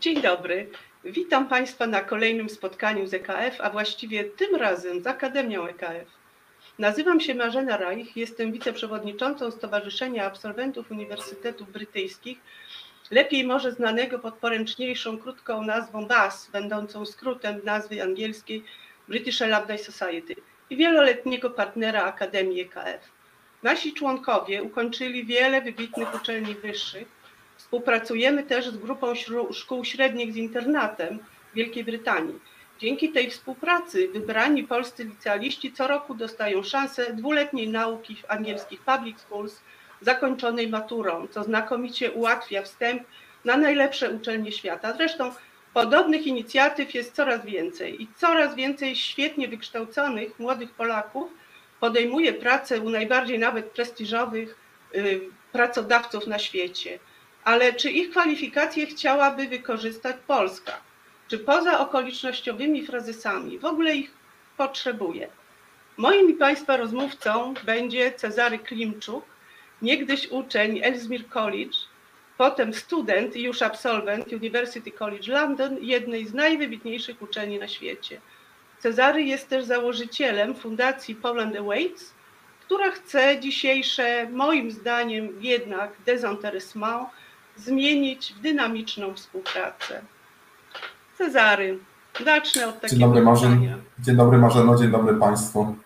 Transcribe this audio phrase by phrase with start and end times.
[0.00, 0.70] Dzień dobry.
[1.04, 6.08] Witam Państwa na kolejnym spotkaniu z EKF, a właściwie tym razem z Akademią EKF.
[6.78, 12.38] Nazywam się Marzena Reich, jestem wiceprzewodniczącą Stowarzyszenia Absolwentów Uniwersytetów Brytyjskich,
[13.10, 18.64] lepiej może znanego pod poręczniejszą krótką nazwą BAS, będącą skrótem nazwy angielskiej
[19.08, 20.36] British Alumni Society
[20.70, 23.19] i wieloletniego partnera Akademii EKF.
[23.62, 27.20] Nasi członkowie ukończyli wiele wybitnych uczelni wyższych,
[27.60, 29.12] Współpracujemy też z grupą
[29.52, 31.18] szkół średnich z internatem
[31.52, 32.38] w Wielkiej Brytanii.
[32.78, 39.20] Dzięki tej współpracy wybrani polscy licealiści co roku dostają szansę dwuletniej nauki w angielskich public
[39.20, 39.60] schools
[40.00, 43.02] zakończonej maturą, co znakomicie ułatwia wstęp
[43.44, 44.94] na najlepsze uczelnie świata.
[44.96, 45.32] Zresztą
[45.74, 51.30] podobnych inicjatyw jest coraz więcej i coraz więcej świetnie wykształconych młodych Polaków
[51.80, 54.58] podejmuje pracę u najbardziej nawet prestiżowych
[54.94, 55.20] y,
[55.52, 56.98] pracodawców na świecie
[57.44, 60.80] ale czy ich kwalifikacje chciałaby wykorzystać Polska?
[61.28, 64.10] Czy poza okolicznościowymi frazesami w ogóle ich
[64.56, 65.28] potrzebuje?
[65.96, 69.24] Moim i Państwa rozmówcą będzie Cezary Klimczuk,
[69.82, 71.78] niegdyś uczeń Ellesmere College,
[72.38, 78.20] potem student i już absolwent University College London, jednej z najwybitniejszych uczelni na świecie.
[78.80, 82.14] Cezary jest też założycielem Fundacji Poland Awaits,
[82.60, 87.08] która chce dzisiejsze, moim zdaniem jednak, desinteressement
[87.56, 90.02] zmienić w dynamiczną współpracę.
[91.18, 91.78] Cezary,
[92.24, 93.78] zacznę od takiego dzień dobry, pytania.
[93.98, 95.76] Dzień dobry Marzeno, dzień dobry Państwu.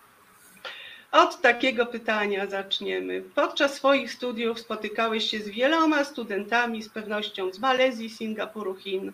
[1.11, 3.23] Od takiego pytania zaczniemy.
[3.35, 9.11] Podczas swoich studiów spotykałeś się z wieloma studentami, z pewnością z Malezji, Singapuru, Chin,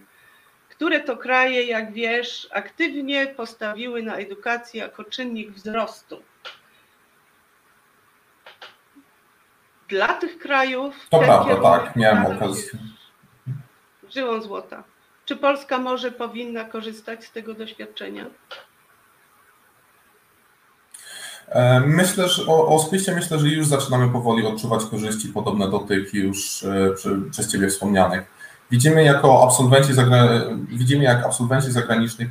[0.81, 6.21] które to kraje, jak wiesz, aktywnie postawiły na edukację jako czynnik wzrostu.
[9.89, 10.95] dla tych krajów.
[11.09, 12.79] To prawda, tak, miałem okazję.
[14.09, 14.83] Żyłą złota.
[15.25, 18.25] Czy Polska może, powinna korzystać z tego doświadczenia?
[21.49, 25.79] E, myślę, że o, o Spiście myślę, że już zaczynamy powoli odczuwać korzyści podobne do
[25.79, 26.89] tych już e,
[27.31, 28.40] przez Ciebie wspomnianych.
[28.71, 29.93] Widzimy jako absolwenci,
[30.67, 32.29] widzimy jak absolwenci zagranicznych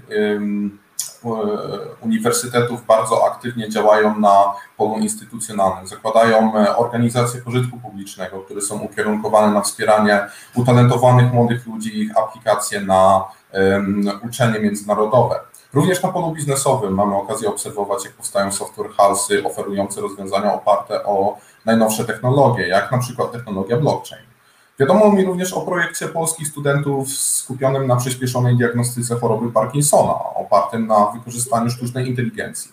[2.01, 5.87] uniwersytetów bardzo aktywnie działają na polu instytucjonalnym.
[5.87, 12.19] Zakładają e, organizacje pożytku publicznego, które są ukierunkowane na wspieranie utalentowanych młodych ludzi i ich
[12.19, 13.25] aplikacje na
[14.23, 15.41] uczelnie międzynarodowe.
[15.73, 21.39] Również na polu biznesowym mamy okazję obserwować, jak powstają software house'y oferujące rozwiązania oparte o
[21.65, 24.30] najnowsze technologie, jak na przykład technologia blockchain.
[24.81, 31.07] Wiadomo mi również o projekcie polskich studentów skupionym na przyspieszonej diagnostyce choroby Parkinsona, opartym na
[31.07, 32.73] wykorzystaniu sztucznej inteligencji.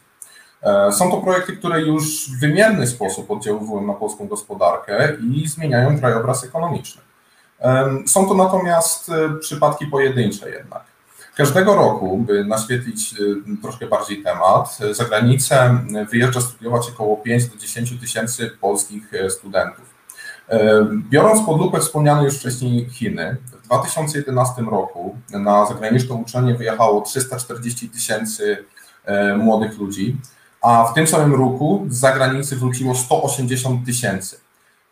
[0.64, 6.00] E, są to projekty, które już w wymierny sposób oddziaływują na polską gospodarkę i zmieniają
[6.00, 7.02] krajobraz ekonomiczny.
[7.62, 10.84] E, są to natomiast e, przypadki pojedyncze jednak.
[11.36, 13.16] Każdego roku, by naświetlić
[13.62, 15.80] troszkę bardziej temat, za granicę
[16.12, 19.97] wyjeżdża studiować około 5 do 10 tysięcy polskich studentów.
[21.10, 27.90] Biorąc pod lupę wspomniane już wcześniej Chiny, w 2011 roku na zagraniczną uczelnię wyjechało 340
[27.90, 28.66] tysięcy
[29.06, 30.18] e, młodych ludzi,
[30.62, 34.40] a w tym samym roku z zagranicy wróciło 180 tysięcy.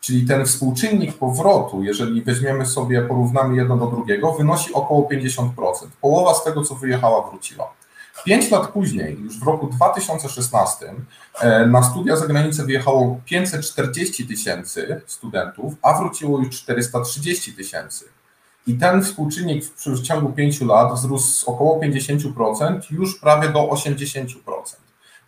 [0.00, 5.48] Czyli ten współczynnik powrotu, jeżeli weźmiemy sobie, porównamy jedno do drugiego, wynosi około 50%.
[6.00, 7.75] Połowa z tego, co wyjechała, wróciła.
[8.26, 10.94] Pięć lat później, już w roku 2016,
[11.40, 18.04] e, na studia za granicę wyjechało 540 tysięcy studentów, a wróciło już 430 tysięcy.
[18.66, 24.36] I ten współczynnik w ciągu pięciu lat wzrósł z około 50% już prawie do 80%.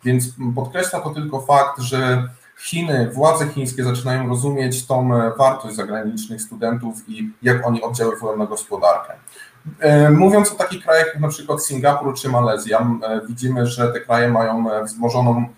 [0.03, 6.41] Więc podkreśla to tylko fakt, że Chiny, władze chińskie zaczynają rozumieć tą e, wartość zagranicznych
[6.41, 9.13] studentów i jak oni oddziaływują na gospodarkę.
[9.79, 13.99] E, mówiąc o takich krajach jak na przykład Singapur czy Malezja, e, widzimy, że te
[13.99, 15.49] kraje mają e, wzmożoną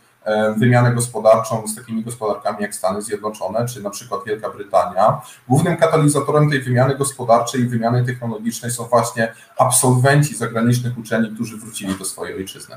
[0.57, 5.21] wymianę gospodarczą z takimi gospodarkami jak Stany Zjednoczone czy na przykład Wielka Brytania.
[5.47, 11.95] Głównym katalizatorem tej wymiany gospodarczej i wymiany technologicznej są właśnie absolwenci zagranicznych uczelni, którzy wrócili
[11.95, 12.75] do swojej ojczyzny.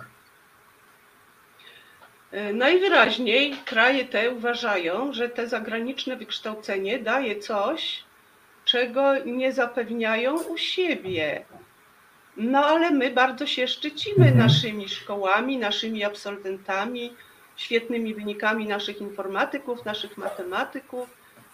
[2.54, 8.04] Najwyraźniej kraje te uważają, że te zagraniczne wykształcenie daje coś,
[8.64, 11.44] czego nie zapewniają u siebie.
[12.36, 14.38] No ale my bardzo się szczycimy mhm.
[14.38, 17.12] naszymi szkołami, naszymi absolwentami,
[17.56, 21.08] świetnymi wynikami naszych informatyków, naszych matematyków.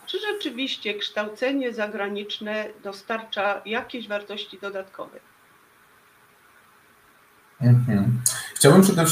[0.07, 5.19] Czy rzeczywiście kształcenie zagraniczne dostarcza jakieś wartości dodatkowe?
[7.61, 8.20] Mhm.
[8.61, 9.05] Chciałbym przede,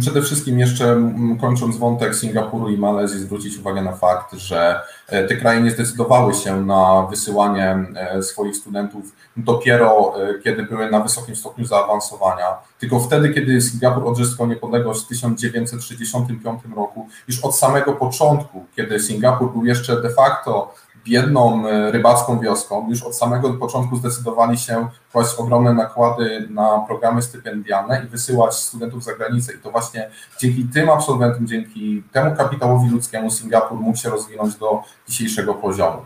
[0.00, 5.36] przede wszystkim jeszcze kończąc wątek Singapuru i Malezji zwrócić uwagę na fakt, że e, te
[5.36, 9.04] kraje nie zdecydowały się na wysyłanie e, swoich studentów
[9.36, 12.46] dopiero e, kiedy były na wysokim stopniu zaawansowania,
[12.78, 19.52] tylko wtedy, kiedy Singapur odzyskał niepodległość w 1965 roku, już od samego początku, kiedy Singapur
[19.52, 25.34] był jeszcze de facto biedną e, rybacką wioską, już od samego początku zdecydowali się kłaść
[25.34, 29.52] ogromne nakłady na programy stypendialne i wysyłać studentów za granicę.
[29.52, 30.10] I to właśnie
[30.40, 36.02] dzięki tym absolwentom, dzięki temu kapitałowi ludzkiemu Singapur mógł się rozwinąć do dzisiejszego poziomu.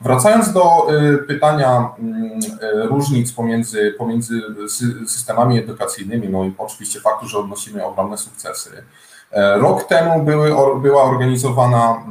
[0.00, 4.40] Wracając do e, pytania mm, e, różnic pomiędzy, pomiędzy
[5.06, 8.84] systemami edukacyjnymi, no i oczywiście faktu, że odnosimy ogromne sukcesy.
[9.32, 12.02] E, rok temu były, była organizowana,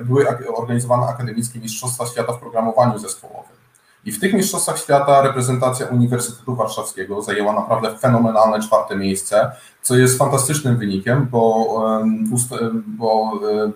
[0.00, 0.26] były
[0.56, 3.60] organizowane akademickie Mistrzostwa Świata w programowaniu zespołowym.
[4.04, 9.50] I w tych Mistrzostwach Świata reprezentacja Uniwersytetu Warszawskiego zajęła naprawdę fenomenalne czwarte miejsce,
[9.82, 11.66] co jest fantastycznym wynikiem, bo,
[12.86, 13.32] bo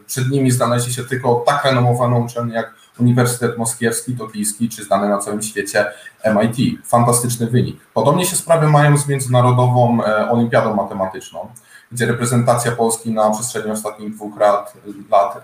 [0.07, 5.19] przed nimi znaleźli się tylko tak renomowane uczelnie jak Uniwersytet Moskiewski, Tokijski czy znane na
[5.19, 5.87] całym świecie
[6.25, 6.87] MIT.
[6.87, 7.81] Fantastyczny wynik.
[7.95, 11.49] Podobnie się sprawy mają z Międzynarodową e, Olimpiadą Matematyczną
[11.95, 14.75] gdzie reprezentacja Polski na przestrzeni ostatnich dwóch lat,
[15.11, 15.43] lat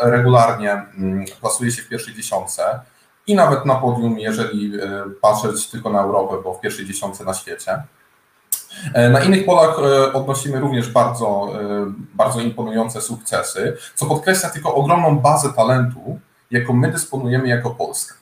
[0.00, 2.80] regularnie mm, plasuje się w pierwszej dziesiątce
[3.26, 7.34] i nawet na podium, jeżeli e, patrzeć tylko na Europę, bo w pierwszej dziesiątce na
[7.34, 7.82] świecie.
[8.94, 11.52] E, na innych polach e, odnosimy również bardzo,
[12.14, 16.18] bardzo imponujące sukcesy, co podkreśla tylko ogromną bazę talentu,
[16.50, 18.17] jaką my dysponujemy jako Polska.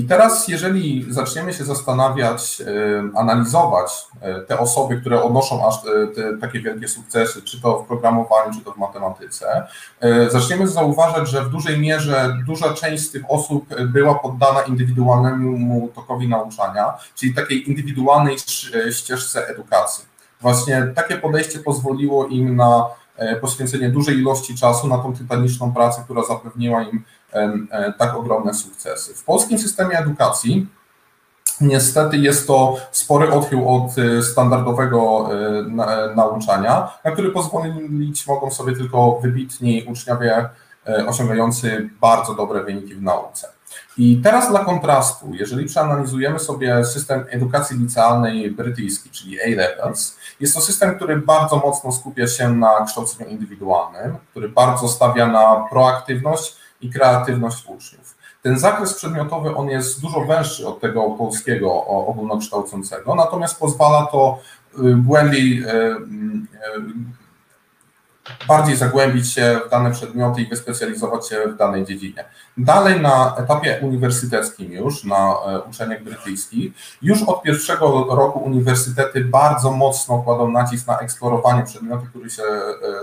[0.00, 6.06] I teraz, jeżeli zaczniemy się zastanawiać, e, analizować e, te osoby, które odnoszą aż e,
[6.06, 9.66] te, takie wielkie sukcesy, czy to w programowaniu, czy to w matematyce,
[10.28, 16.28] zaczniemy zauważać, że w dużej mierze duża część z tych osób była poddana indywidualnemu tokowi
[16.28, 18.36] nauczania, czyli takiej indywidualnej
[18.90, 20.04] ścieżce edukacji.
[20.40, 22.86] Właśnie takie podejście pozwoliło im na
[23.40, 29.14] poświęcenie dużej ilości czasu na tą tytaniczną pracę, która zapewniła im E, tak ogromne sukcesy.
[29.14, 30.66] W polskim systemie edukacji
[31.60, 38.76] Niestety jest to spory odchył od e, standardowego e, nauczania, na który pozwolić mogą sobie
[38.76, 40.48] tylko wybitni uczniowie
[41.06, 43.48] osiągający bardzo dobre wyniki w nauce.
[43.98, 50.60] I teraz dla kontrastu, jeżeli przeanalizujemy sobie system edukacji licealnej brytyjski, czyli A-Levels, jest to
[50.60, 56.90] system, który bardzo mocno skupia się na kształceniu indywidualnym, który bardzo stawia na proaktywność i
[56.90, 58.20] kreatywność uczniów.
[58.42, 64.38] Ten zakres przedmiotowy on jest dużo węższy od tego polskiego ogólnokształcącego, natomiast pozwala to
[64.78, 65.96] y, głębiej, y, y,
[68.48, 72.24] bardziej zagłębić się w dane przedmioty i wyspecjalizować się w danej dziedzinie.
[72.56, 75.34] Dalej na etapie uniwersyteckim już, na
[75.70, 76.72] uczelniach brytyjskich,
[77.02, 82.42] już od pierwszego roku uniwersytety bardzo mocno kładą nacisk na eksplorowanie przedmiotu, który się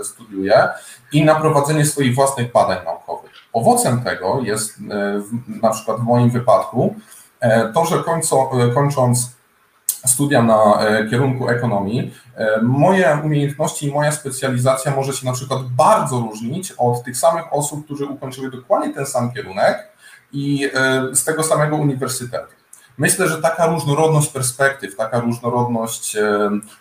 [0.02, 0.68] studiuje
[1.12, 3.28] i na prowadzenie swoich własnych badań naukowych.
[3.52, 5.22] Owocem tego jest e,
[5.62, 6.94] na przykład w moim wypadku
[7.40, 9.37] e, to, że końco, e, kończąc
[10.06, 10.78] studia na
[11.10, 12.14] kierunku ekonomii,
[12.62, 17.84] moje umiejętności i moja specjalizacja może się na przykład bardzo różnić od tych samych osób,
[17.84, 19.88] którzy ukończyły dokładnie ten sam kierunek
[20.32, 20.70] i
[21.12, 22.58] z tego samego uniwersytetu.
[22.98, 26.16] Myślę, że taka różnorodność perspektyw, taka różnorodność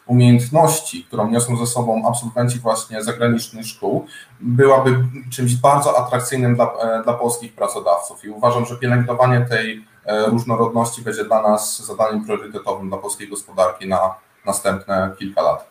[0.06, 4.06] umiejętności, którą niosą ze sobą absolwenci właśnie zagranicznych szkół,
[4.40, 8.26] byłaby czymś bardzo atrakcyjnym dla, e, dla polskich pracodawców.
[8.26, 13.88] I uważam, że pielęgnowanie tej e, różnorodności będzie dla nas zadaniem priorytetowym dla polskiej gospodarki
[13.88, 15.70] na następne kilka lat.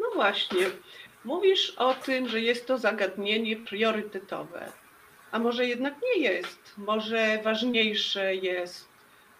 [0.00, 0.66] No właśnie.
[1.24, 4.72] Mówisz o tym, że jest to zagadnienie priorytetowe.
[5.32, 6.72] A może jednak nie jest?
[6.76, 8.88] Może ważniejsze jest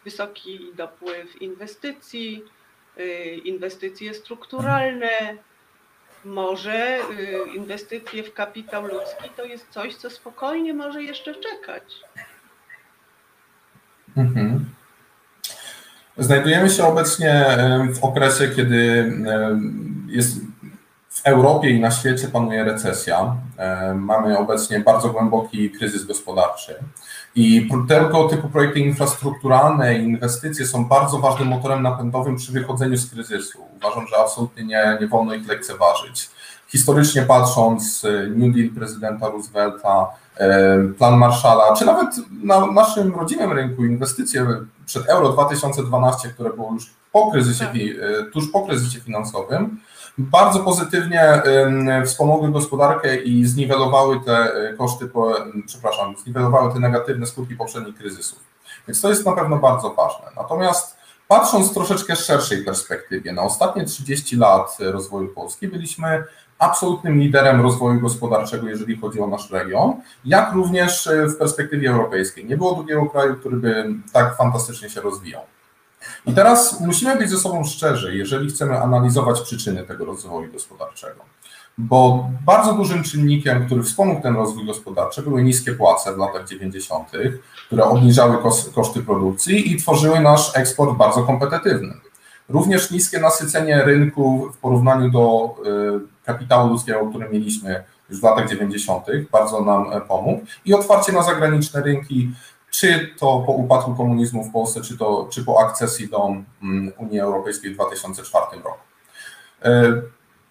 [0.05, 2.45] wysoki dopływ inwestycji,
[2.99, 5.37] y, inwestycje strukturalne,
[6.25, 12.01] może y, inwestycje w kapitał ludzki to jest coś, co spokojnie może jeszcze czekać.
[14.17, 14.65] Mhm.
[16.19, 17.47] Znajdujemy się obecnie
[17.95, 19.13] w okresie, kiedy
[20.07, 20.37] jest
[21.09, 23.37] w Europie i na świecie panuje recesja.
[23.95, 26.75] Mamy obecnie bardzo głęboki kryzys gospodarczy.
[27.35, 33.11] I tego typu projekty infrastrukturalne i inwestycje są bardzo ważnym motorem napędowym przy wychodzeniu z
[33.11, 33.59] kryzysu.
[33.77, 36.31] Uważam, że absolutnie nie, nie wolno ich lekceważyć.
[36.69, 40.07] Historycznie patrząc, New Deal prezydenta Roosevelta,
[40.99, 42.09] plan Marshalla, czy nawet
[42.43, 44.47] na naszym rodzimym rynku inwestycje
[44.87, 47.75] przed Euro 2012, które było już po kryzysie, tak.
[48.33, 49.81] tuż po kryzysie finansowym,
[50.19, 51.43] bardzo pozytywnie
[52.07, 55.11] wspomogły gospodarkę i zniwelowały te e, koszty,
[55.67, 58.39] przepraszam, zniwelowały te negatywne skutki poprzednich kryzysów.
[58.89, 60.27] Więc to jest na pewno bardzo ważne.
[60.37, 66.25] Natomiast Patrząc troszeczkę szerszej perspektywie, na ostatnie 30 lat rozwoju Polski byliśmy
[66.61, 72.47] absolutnym liderem rozwoju gospodarczego, jeżeli chodzi o nasz region, jak również w perspektywie europejskiej.
[72.47, 75.43] Nie było drugiego kraju, który by tak fantastycznie się rozwijał.
[76.27, 81.21] I teraz musimy być ze sobą szczerzy, jeżeli chcemy analizować przyczyny tego rozwoju gospodarczego.
[81.79, 87.09] Bo bardzo dużym czynnikiem, który wspomógł ten rozwój gospodarczy, były niskie płace w latach 90.,
[87.67, 88.39] które obniżały
[88.75, 91.95] koszty produkcji i tworzyły nasz eksport bardzo kompetywny.
[92.51, 98.49] Również niskie nasycenie rynku w porównaniu do y, kapitału ludzkiego, który mieliśmy już w latach
[98.49, 102.31] 90., bardzo nam e, pomógł, i otwarcie na zagraniczne rynki,
[102.71, 106.29] czy to po upadku komunizmu w Polsce, czy, to, czy po akcesji do
[106.63, 108.79] mm, Unii Europejskiej w 2004 roku.
[109.63, 109.93] E,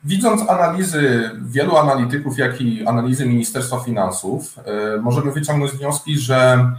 [0.03, 6.69] widząc analizy wielu analityków, jak i analizy Ministerstwa Finansów, e, możemy wyciągnąć wnioski, że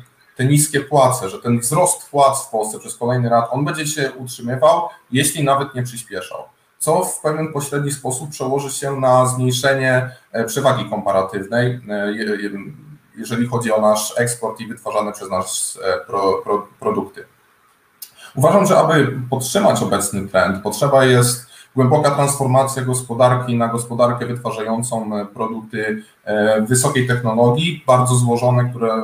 [0.41, 4.13] te niskie płace, że ten wzrost płac w Polsce przez kolejny rok, on będzie się
[4.13, 6.45] utrzymywał, jeśli nawet nie przyspieszał,
[6.79, 11.81] co w pewien pośredni sposób przełoży się na zmniejszenie e, przewagi komparatywnej
[13.17, 17.25] jeżeli chodzi o nasz eksport i wytwarzane przez nas e, pro, pro, produkty.
[18.35, 25.27] Uważam, że aby podtrzymać obecny trend, potrzeba jest głęboka transformacja gospodarki na gospodarkę wytwarzającą e,
[25.27, 29.03] produkty e, wysokiej technologii, bardzo złożone, które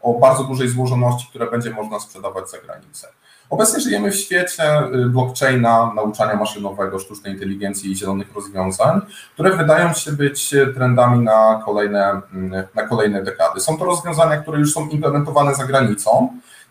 [0.00, 3.08] o bardzo dużej złożoności, które będzie można sprzedawać za granicę.
[3.50, 9.00] Obecnie żyjemy w świecie y, blockchaina, nauczania maszynowego, sztucznej inteligencji i zielonych rozwiązań,
[9.34, 13.60] które wydają się być trendami na kolejne, mm, na kolejne dekady.
[13.60, 16.28] Są to rozwiązania, które już są implementowane za granicą.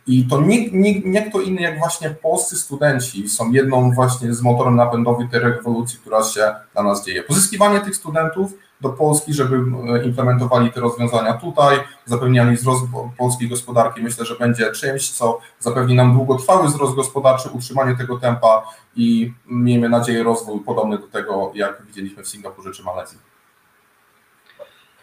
[0.07, 4.41] I to nie, nie, nie kto inny jak właśnie polscy studenci są jedną właśnie z
[4.41, 7.23] motorem napędowym tej rewolucji, która się dla nas dzieje.
[7.23, 12.85] Pozyskiwanie tych studentów do Polski, żeby e, implementowali te rozwiązania tutaj, zapewniali wzrost
[13.17, 14.01] polskiej gospodarki.
[14.01, 18.63] Myślę, że będzie czymś, co zapewni nam długotrwały wzrost gospodarczy, utrzymanie tego tempa
[18.95, 23.17] i miejmy nadzieję rozwój podobny do tego, jak widzieliśmy w Singapurze czy Malezji.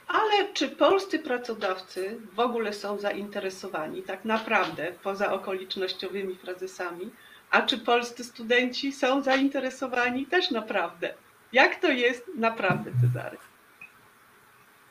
[0.09, 7.11] Ale czy polscy pracodawcy w ogóle są zainteresowani tak naprawdę, poza okolicznościowymi frazesami,
[7.51, 11.15] a czy polscy studenci są zainteresowani też naprawdę?
[11.53, 13.37] Jak to jest naprawdę, Cezary?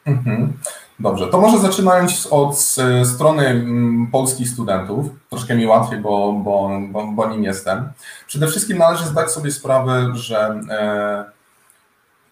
[0.06, 0.54] Mhm.
[1.00, 2.58] Dobrze, to może zaczynając od
[3.04, 7.90] strony mm, polskich studentów, troszkę mi łatwiej, bo, bo, bo, bo nim jestem.
[8.28, 11.26] Przede wszystkim należy zdać sobie sprawę, że e,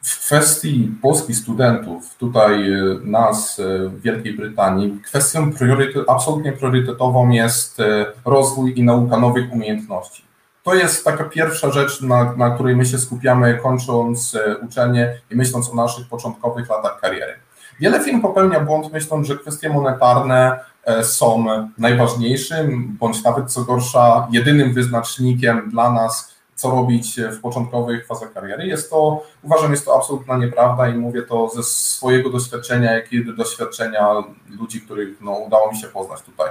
[0.01, 7.29] w kwestii polskich studentów, tutaj e, nas e, w Wielkiej Brytanii, kwestią priorytet, absolutnie priorytetową
[7.29, 7.77] jest
[8.25, 10.23] rozwój i nauka nowych umiejętności.
[10.63, 15.69] To jest taka pierwsza rzecz, na, na której my się skupiamy, kończąc uczenie i myśląc
[15.69, 17.33] o naszych początkowych latach kariery.
[17.79, 21.45] Wiele firm popełnia błąd, myśląc, że kwestie monetarne e, są
[21.77, 28.67] najważniejszym, bądź nawet co gorsza, jedynym wyznacznikiem dla nas, co robić w początkowych fazach kariery.
[28.67, 33.35] Jest to, uważam, jest to absolutna nieprawda i mówię to ze swojego doświadczenia, jak i
[33.35, 34.23] doświadczenia
[34.59, 36.49] ludzi, których no, udało mi się poznać tutaj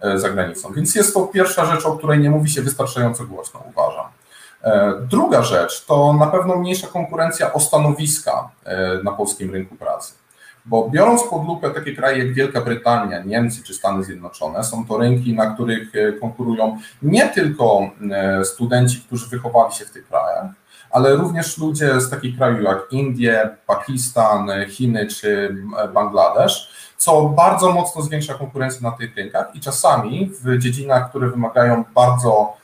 [0.00, 0.72] e, za granicą.
[0.72, 4.06] Więc jest to pierwsza rzecz, o której nie mówi się wystarczająco głośno, uważam.
[4.62, 8.50] E, druga rzecz to na pewno mniejsza konkurencja o stanowiska
[9.04, 10.19] na polskim rynku pracy.
[10.66, 14.98] Bo biorąc pod lupę takie kraje jak Wielka Brytania, Niemcy czy Stany Zjednoczone, są to
[14.98, 20.46] rynki, na których e, konkurują nie tylko e, studenci, którzy wychowali się w tych krajach,
[20.90, 27.72] ale również ludzie z takich krajów jak Indie, Pakistan, Chiny czy e, Bangladesz, co bardzo
[27.72, 32.60] mocno zwiększa konkurencję na tych rynkach i czasami w dziedzinach, które wymagają bardzo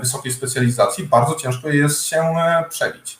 [0.00, 2.34] wysokiej specjalizacji, bardzo ciężko jest się
[2.68, 3.18] przebić.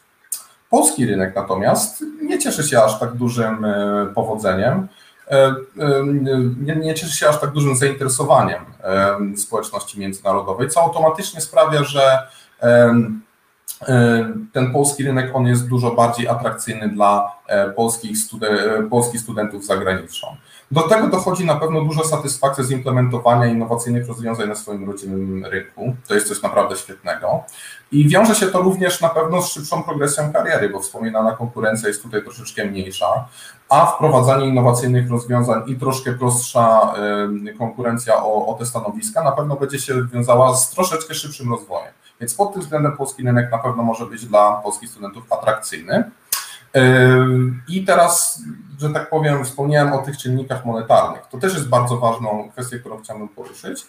[0.70, 4.88] Polski rynek natomiast nie cieszy się aż tak dużym e, powodzeniem,
[5.30, 5.54] e, e,
[6.60, 8.64] nie, nie cieszy się aż tak dużym zainteresowaniem
[9.36, 12.18] społeczności międzynarodowej, co automatycznie sprawia, że
[14.52, 17.32] ten polski rynek on jest dużo bardziej atrakcyjny dla
[17.76, 20.26] polskich, studen polskich studentów za granicą.
[20.70, 25.96] Do tego dochodzi na pewno duża satysfakcja z implementowania innowacyjnych rozwiązań na swoim rodzinnym rynku.
[26.08, 27.44] To jest coś naprawdę świetnego.
[27.92, 32.02] I wiąże się to również na pewno z szybszą progresją kariery, bo wspominana konkurencja jest
[32.02, 33.28] tutaj troszeczkę mniejsza,
[33.68, 36.94] a wprowadzanie innowacyjnych rozwiązań i troszkę prostsza
[37.58, 41.92] konkurencja o, o te stanowiska na pewno będzie się wiązała z troszeczkę szybszym rozwojem.
[42.20, 46.10] Więc pod tym względem polski rynek na pewno może być dla polskich studentów atrakcyjny.
[47.68, 48.42] I teraz,
[48.78, 51.22] że tak powiem, wspomniałem o tych czynnikach monetarnych.
[51.30, 53.86] To też jest bardzo ważną kwestią, którą chciałbym poruszyć,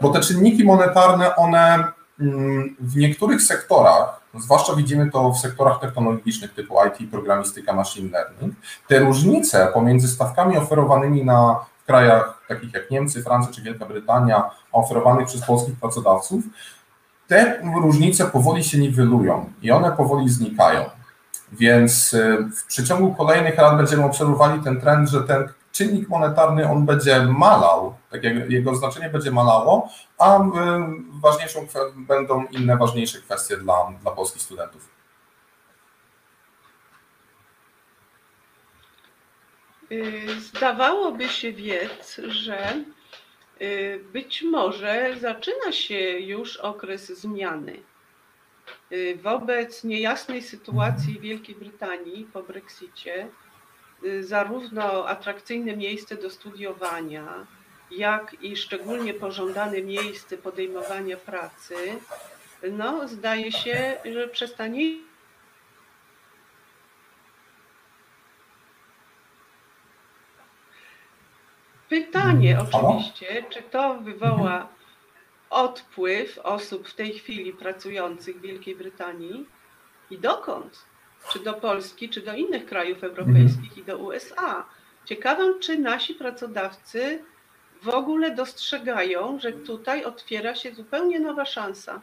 [0.00, 1.84] bo te czynniki monetarne, one
[2.20, 8.54] mm, w niektórych sektorach, zwłaszcza widzimy to w sektorach technologicznych typu IT, programistyka, machine learning,
[8.88, 14.50] te różnice pomiędzy stawkami oferowanymi na w krajach takich jak Niemcy, Francja czy Wielka Brytania,
[14.72, 16.44] oferowanych przez polskich pracodawców,
[17.28, 20.99] te różnice powoli się niwelują i one powoli znikają.
[21.52, 22.16] Więc
[22.56, 27.94] w przeciągu kolejnych lat będziemy obserwowali ten trend, że ten czynnik monetarny on będzie malał,
[28.10, 29.88] tak jego znaczenie będzie malało,
[30.18, 30.38] a
[31.22, 31.66] ważniejszą
[31.96, 34.88] będą inne ważniejsze kwestie dla, dla polskich studentów.
[39.92, 42.84] Y, zdawałoby się więc, że
[43.62, 47.89] y, być może zaczyna się już okres zmiany.
[48.92, 53.28] Y, wobec niejasnej sytuacji Wielkiej Brytanii po Brexicie,
[54.20, 57.46] zarówno atrakcyjne miejsce do studiowania,
[57.90, 61.74] jak i szczególnie pożądane miejsce podejmowania pracy,
[62.72, 64.82] no, zdaje się, że przestanie
[71.90, 74.68] Pytanie oczywiście, czy to wywoła.
[75.50, 79.46] Odpływ osób w tej chwili pracujących w Wielkiej Brytanii
[80.10, 80.78] i dokąd?
[81.32, 84.64] Czy do Polski, czy do innych krajów europejskich i do USA?
[85.04, 87.24] Ciekawam, czy nasi pracodawcy
[87.82, 92.00] w ogóle dostrzegają, że tutaj otwiera się zupełnie nowa szansa.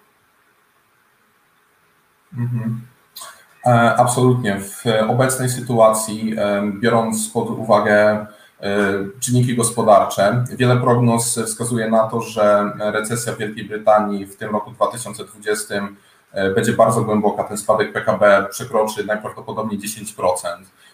[2.38, 2.82] Mhm.
[3.66, 4.60] E, absolutnie.
[4.60, 6.36] W obecnej sytuacji,
[6.82, 8.37] biorąc pod uwagę E,
[9.20, 10.44] czynniki gospodarcze.
[10.52, 15.76] Wiele prognoz wskazuje na to, że recesja w Wielkiej Brytanii w tym roku 2020
[16.32, 17.44] e, będzie bardzo głęboka.
[17.44, 20.24] Ten spadek PKB przekroczy najprawdopodobniej 10%.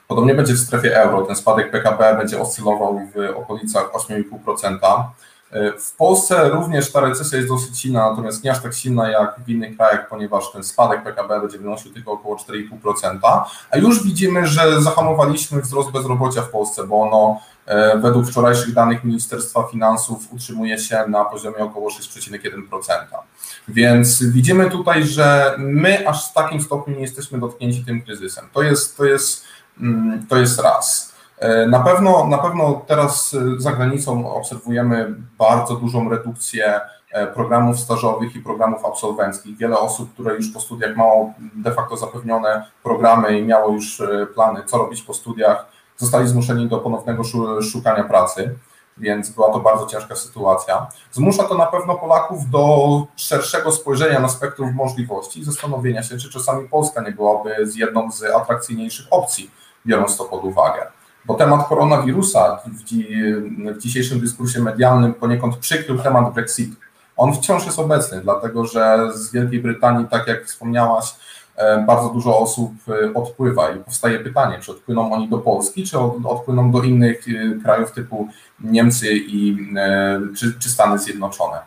[0.07, 1.21] Podobnie będzie w strefie euro.
[1.21, 5.03] Ten spadek PKB będzie oscylował w okolicach 8,5%.
[5.51, 9.39] E, w Polsce również ta recesja jest dosyć silna, natomiast nie aż tak silna jak
[9.45, 14.47] w innych krajach, ponieważ ten spadek PKB będzie wynosił tylko około 4,5%, a już widzimy,
[14.47, 17.52] że zahamowaliśmy wzrost bezrobocia w Polsce, bo ono E,
[17.95, 22.93] według wczorajszych danych Ministerstwa Finansów utrzymuje się na poziomie około 6,1%.
[23.67, 28.45] Więc widzimy tutaj, że my aż w takim stopniu nie jesteśmy dotknięci tym kryzysem.
[28.53, 29.43] To jest, to jest,
[29.81, 31.13] mm, to jest raz.
[31.39, 38.35] E, na pewno, na pewno teraz za granicą obserwujemy bardzo dużą redukcję e, programów stażowych
[38.35, 39.57] i programów absolwenckich.
[39.57, 44.01] Wiele osób, które już po studiach mało de facto zapewnione programy i miało już
[44.35, 45.65] plany, co robić po studiach,
[45.97, 47.23] zostali zmuszeni do ponownego
[47.61, 48.55] szukania pracy,
[48.97, 50.87] więc była to bardzo ciężka sytuacja.
[51.11, 56.29] Zmusza to na pewno Polaków do szerszego spojrzenia na spektrum możliwości i zastanowienia się, czy
[56.29, 59.51] czasami Polska nie byłaby z jedną z atrakcyjniejszych opcji,
[59.85, 60.87] biorąc to pod uwagę.
[61.25, 63.07] Bo temat koronawirusa w, dzi
[63.73, 66.75] w dzisiejszym dyskursie medialnym poniekąd przykrył temat Brexitu.
[67.17, 71.15] On wciąż jest obecny, dlatego że z Wielkiej Brytanii, tak jak wspomniałaś,
[71.87, 76.71] bardzo dużo osób e, odpływa i powstaje pytanie, czy odpłyną oni do Polski, czy odpłyną
[76.71, 78.27] do innych e, krajów typu
[78.59, 79.57] Niemcy i,
[80.37, 81.57] czy, czy Stany Zjednoczone.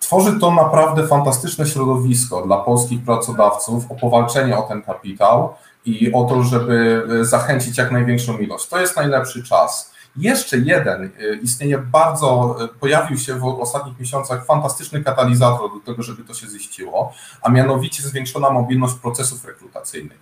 [0.00, 6.24] Tworzy to naprawdę fantastyczne środowisko dla polskich pracodawców o powalczenie o ten kapitał i o
[6.24, 8.68] to, żeby zachęcić jak największą ilość.
[8.68, 9.94] To jest najlepszy czas.
[10.18, 16.02] Jeszcze jeden y, istnieje bardzo, y, pojawił się w ostatnich miesiącach fantastyczny katalizator do tego,
[16.02, 20.18] żeby to się ziściło, a mianowicie zwiększona mobilność procesów rekrutacyjnych.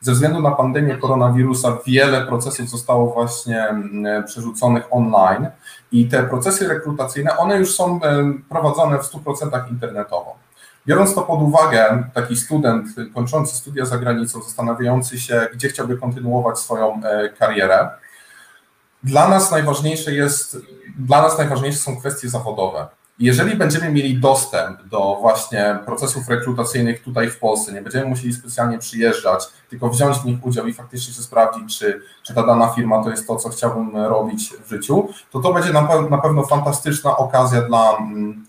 [0.00, 3.68] Ze względu na pandemię koronawirusa wiele procesów zostało właśnie
[4.26, 5.46] przerzuconych online
[5.92, 8.00] i te procesy rekrutacyjne, one już są y,
[8.48, 10.36] prowadzone w 100% internetowo.
[10.86, 16.58] Biorąc to pod uwagę, taki student kończący studia za granicą, zastanawiający się, gdzie chciałby kontynuować
[16.58, 17.00] swoją
[17.38, 17.88] karierę,
[19.02, 20.56] dla nas najważniejsze jest,
[20.98, 22.88] dla nas najważniejsze są kwestie zawodowe.
[23.18, 28.78] Jeżeli będziemy mieli dostęp do właśnie procesów rekrutacyjnych tutaj w Polsce, nie będziemy musieli specjalnie
[28.78, 33.04] przyjeżdżać, tylko wziąć w nich udział i faktycznie się sprawdzić, czy, czy ta dana firma
[33.04, 36.42] to jest to, co chciałbym robić w życiu, to to będzie na, pe na pewno
[36.46, 37.98] fantastyczna okazja dla,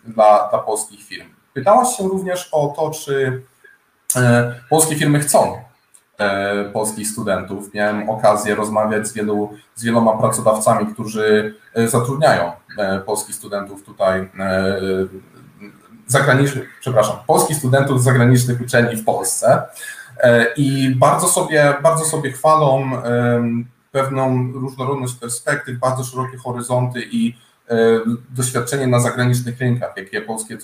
[0.05, 1.27] dla, dla polskich firm.
[1.53, 3.43] Pytałaś się również o to, czy
[4.15, 5.70] e, polskie firmy chcą
[6.73, 7.73] polskich studentów.
[7.73, 14.29] Miałem okazję rozmawiać z, wielu, z wieloma pracodawcami, którzy e, zatrudniają e, polskich studentów tutaj
[16.07, 19.63] zagranicznych, przepraszam, polskich studentów z zagranicznych uczelni w Polsce
[20.57, 22.91] i bardzo sobie, bardzo sobie chwalą
[23.91, 27.35] pewną różnorodność perspektyw, bardzo szerokie horyzonty i
[28.29, 30.57] doświadczenie na zagranicznych rynkach, jakie polskie,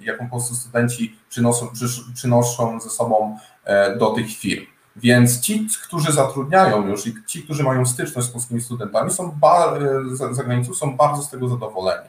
[0.00, 1.68] jaką polscy studenci przynoszą,
[2.14, 4.64] przynoszą ze sobą E, do tych firm.
[4.96, 10.16] Więc ci, którzy zatrudniają już i ci, którzy mają styczność z polskimi studentami, są e,
[10.16, 12.08] za, za granicą, są bardzo z tego zadowoleni.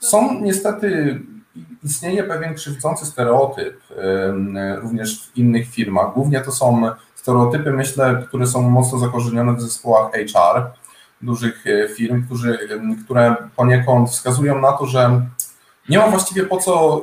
[0.00, 1.20] Są niestety,
[1.84, 3.80] istnieje pewien krzywdzący stereotyp
[4.76, 6.14] również w innych firmach.
[6.14, 10.70] Głównie to są stereotypy, myślę, które są mocno zakorzenione w zespołach HR
[11.20, 12.58] dużych e, firm, którzy,
[13.04, 15.20] które poniekąd wskazują na to, że
[15.88, 17.02] nie ma właściwie po co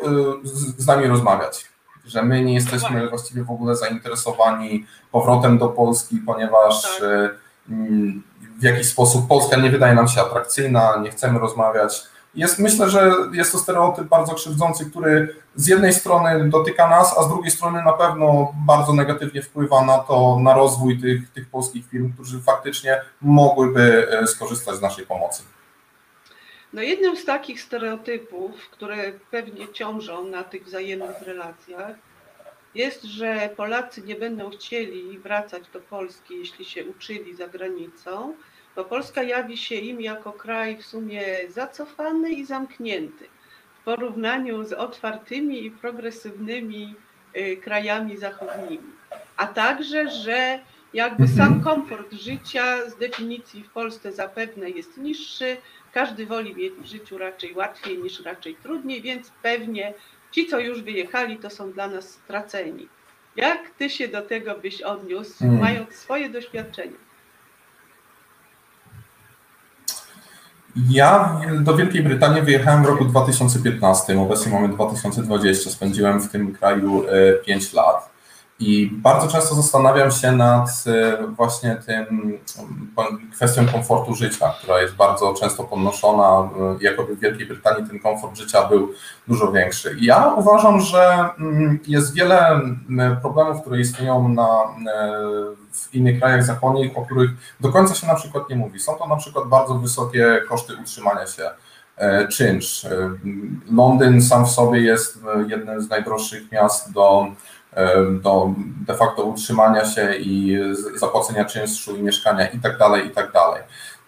[0.78, 1.66] z nami rozmawiać.
[2.06, 7.10] Że my nie jesteśmy właściwie w ogóle zainteresowani powrotem do Polski, ponieważ tak.
[7.70, 8.24] mm,
[8.60, 12.04] w jakiś sposób Polska nie wydaje nam się atrakcyjna, nie chcemy rozmawiać.
[12.36, 17.24] Jest, myślę, że jest to stereotyp bardzo krzywdzący, który z jednej strony dotyka nas, a
[17.24, 21.90] z drugiej strony na pewno bardzo negatywnie wpływa na to, na rozwój tych, tych polskich
[21.90, 25.44] firm, którzy faktycznie mogłyby e, skorzystać z naszej pomocy.
[26.74, 31.96] No jednym z takich stereotypów, które pewnie ciążą na tych wzajemnych relacjach,
[32.76, 38.34] jest, że Polacy nie będą chcieli wracać do Polski, jeśli się uczyli za granicą,
[38.76, 43.28] bo Polska jawi się im jako kraj w sumie zacofany i zamknięty
[43.82, 46.96] w porównaniu z otwartymi i progresywnymi
[47.38, 48.96] y, krajami zachodnimi.
[49.38, 50.60] A także, że
[50.94, 51.62] jakby sam mhm.
[51.62, 55.58] komfort życia z definicji w Polsce zapewne jest niższy,
[55.94, 59.94] każdy woli mieć w życiu raczej łatwiej niż raczej trudniej, więc pewnie
[60.32, 62.88] ci, co już wyjechali, to są dla nas straceni.
[63.36, 65.62] Jak ty się do tego byś odniósł, hmm.
[65.62, 66.98] mając swoje doświadczenia?
[70.90, 77.04] Ja do Wielkiej Brytanii wyjechałem w roku 2015, obecnie mamy 2020, spędziłem w tym kraju
[77.46, 78.15] 5 e, lat.
[78.60, 82.40] I bardzo często zastanawiam się nad e, właśnie tym
[83.34, 88.38] kwestią komfortu życia, która jest bardzo często podnoszona, e, jakoby w Wielkiej Brytanii ten komfort
[88.38, 88.92] życia był
[89.28, 89.96] dużo większy.
[90.00, 92.62] I ja uważam, że mm, jest wiele
[93.22, 94.50] problemów, które istnieją na,
[94.94, 95.14] e,
[95.72, 98.80] w innych krajach zachodnich, o których do końca się na przykład nie mówi.
[98.80, 101.50] Są to na przykład bardzo wysokie koszty utrzymania się
[102.32, 102.88] czynsz.
[103.72, 107.28] Londyn sam w sobie jest jednym z najdroższych miast do
[108.22, 108.54] do
[108.88, 110.58] de facto utrzymania się i
[110.96, 113.62] zapłacenia czynszu i mieszkania i tak dalej, i tak dalej.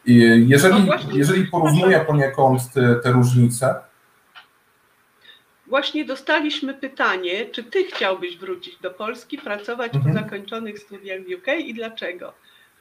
[0.05, 3.75] I jeżeli, no jeżeli porównuję poniekąd te, te różnice,
[5.67, 10.15] Właśnie dostaliśmy pytanie, czy ty chciałbyś wrócić do Polski, pracować mhm.
[10.15, 12.33] po zakończonych studiach w UK i dlaczego?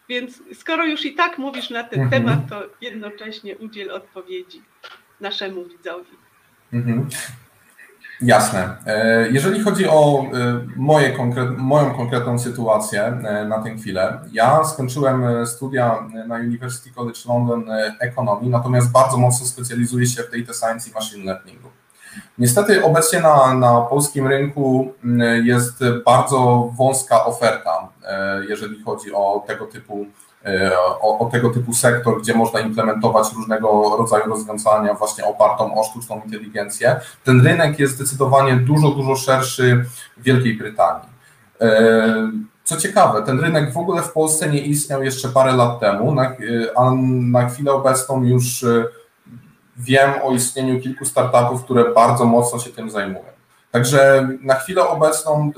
[0.08, 2.22] Więc skoro już i tak mówisz na ten mhm.
[2.22, 4.62] temat, to jednocześnie udziel odpowiedzi
[5.20, 6.16] naszemu widzowi.
[6.72, 7.08] Mhm.
[8.20, 8.76] Jasne.
[8.86, 11.18] E, jeżeli chodzi o e, moje
[11.56, 17.64] moją konkretną sytuację e, na tę chwilę, ja skończyłem studia na University College London
[18.00, 21.68] Economy, natomiast bardzo mocno specjalizuję się w data science i machine learningu.
[22.38, 24.92] Niestety obecnie na, na polskim rynku
[25.44, 27.88] jest bardzo wąska oferta,
[28.48, 30.06] jeżeli chodzi o tego typu
[31.00, 36.20] o, o, tego typu sektor, gdzie można implementować różnego rodzaju rozwiązania właśnie opartą o sztuczną
[36.24, 37.00] inteligencję.
[37.24, 39.84] Ten rynek jest zdecydowanie dużo, dużo szerszy
[40.16, 41.08] w Wielkiej Brytanii.
[41.60, 42.30] E,
[42.64, 46.16] co ciekawe, ten rynek w ogóle w Polsce nie istniał jeszcze parę lat temu,
[46.76, 48.84] a na chwilę obecną już e,
[49.76, 53.24] wiem o istnieniu kilku startupów, które bardzo mocno się tym zajmują.
[53.70, 55.50] Także na chwilę obecną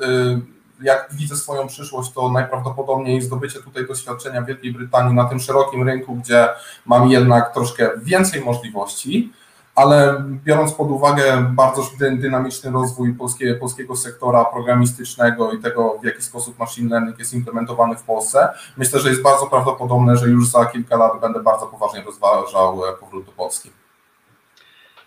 [0.83, 5.88] jak widzę swoją przyszłość, to najprawdopodobniej zdobycie tutaj doświadczenia w Wielkiej Brytanii na tym szerokim
[5.88, 6.49] rynku, gdzie
[6.87, 9.33] mam jednak troszkę więcej możliwości,
[9.75, 16.23] ale biorąc pod uwagę bardzo dynamiczny rozwój polskie, polskiego sektora programistycznego i tego, w jaki
[16.23, 20.67] sposób machine learning jest implementowany w Polsce, myślę, że jest bardzo prawdopodobne, że już za
[20.67, 23.71] kilka lat będę bardzo poważnie rozważał powrót do Polski.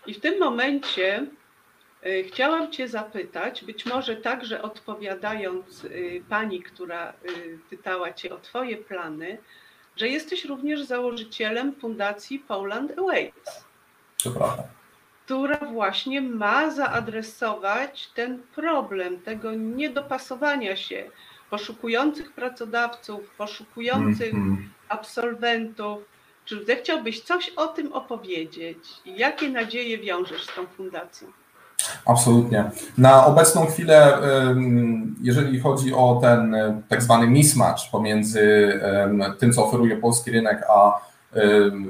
[0.06, 1.41] I w tym momencie E,
[2.28, 5.88] chciałam Cię zapytać, być może także odpowiadając e,
[6.28, 7.12] pani, która e,
[7.70, 9.38] pytała Cię o Twoje plany,
[9.96, 13.64] że jesteś również założycielem Fundacji Poland Awaits.
[14.24, 14.62] To prawda.
[15.24, 21.10] Która właśnie ma zaadresować ten problem tego niedopasowania się
[21.50, 24.62] poszukujących pracodawców, poszukujących mm -hmm.
[24.88, 25.98] absolwentów.
[26.44, 28.78] Czy zechciałbyś coś o tym opowiedzieć?
[29.06, 31.32] Jakie nadzieje wiążesz z tą fundacją?
[32.06, 32.70] Absolutnie.
[32.98, 34.18] Na obecną chwilę,
[35.22, 36.56] jeżeli chodzi o ten
[36.88, 38.80] tak zwany mismatch pomiędzy
[39.38, 41.00] tym, co oferuje polski rynek, a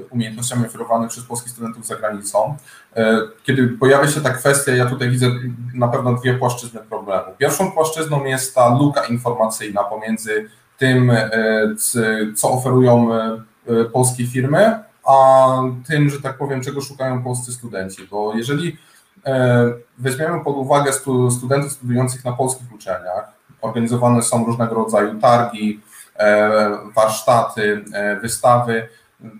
[0.09, 2.57] umiejętnościami oferowanych przez polskich studentów za granicą.
[2.95, 5.27] E, kiedy pojawia się ta kwestia, ja tutaj widzę
[5.73, 7.23] na pewno dwie płaszczyzny problemu.
[7.37, 11.29] Pierwszą płaszczyzną jest ta luka informacyjna pomiędzy tym, e,
[12.35, 13.09] co oferują
[13.93, 15.47] polskie firmy, a
[15.87, 18.07] tym, że tak powiem, czego szukają polscy studenci.
[18.11, 18.77] Bo jeżeli
[19.97, 20.93] weźmiemy pod uwagę
[21.37, 23.33] studentów studiujących na polskich uczelniach,
[23.63, 25.81] organizowane są różnego rodzaju targi,
[26.15, 28.87] e, warsztaty, e, wystawy,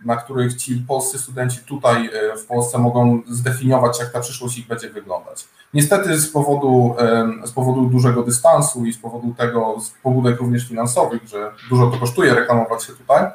[0.06, 4.90] na których ci polscy studenci tutaj w Polsce mogą zdefiniować, jak ta przyszłość ich będzie
[4.90, 5.48] wyglądać.
[5.74, 6.96] Niestety z powodu,
[7.46, 11.98] z powodu dużego dystansu i z powodu tego, z pobudek również finansowych, że dużo to
[11.98, 13.26] kosztuje reklamować się tutaj,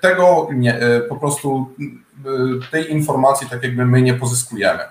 [0.00, 1.74] tego nie, po prostu
[2.70, 4.82] tej informacji tak jakby my nie pozyskujemy.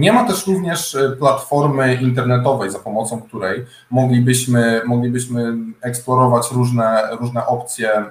[0.00, 8.04] Nie ma też również platformy internetowej, za pomocą której moglibyśmy, moglibyśmy eksplorować różne, różne opcje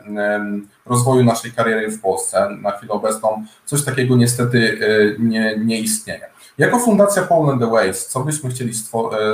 [0.86, 2.50] rozwoju naszej kariery w Polsce.
[2.62, 4.80] Na chwilę obecną coś takiego niestety
[5.20, 6.30] nie, nie istnieje.
[6.58, 8.72] Jako Fundacja Poland the Ways, co byśmy chcieli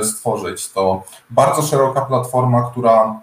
[0.02, 3.20] stworzyć, to bardzo szeroka platforma, która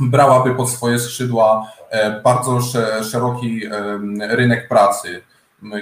[0.00, 2.60] brałaby pod swoje skrzydła e, bardzo
[3.10, 3.60] szeroki
[4.20, 5.22] rynek pracy.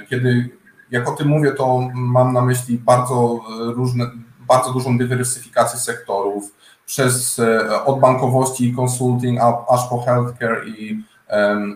[0.09, 0.58] Kiedy
[0.91, 4.11] jak o tym mówię, to mam na myśli bardzo różne,
[4.47, 6.51] bardzo dużą dywersyfikację sektorów,
[6.89, 11.03] przez e, od bankowości i consulting, aż po healthcare i,